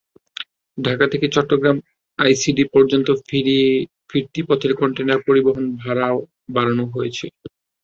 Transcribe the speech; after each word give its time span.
ঢাকা 0.77 1.05
থেকে 1.07 1.27
চট্টগ্রামের 1.27 1.85
আইসিডি 2.19 2.63
পর্যন্ত 2.73 3.07
ফিরতি 4.09 4.41
পথের 4.47 4.71
কনটেইনার 4.79 5.19
পরিবহন 5.27 5.65
ভাড়াও 5.81 6.17
বাড়ানো 6.55 6.83
হয়েছে। 6.93 7.25